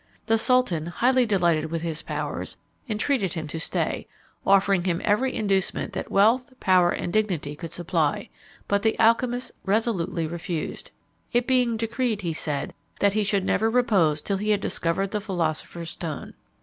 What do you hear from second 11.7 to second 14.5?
decreed, he said, that he should never repose till he